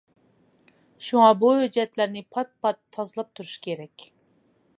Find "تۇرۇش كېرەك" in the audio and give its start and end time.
3.41-4.09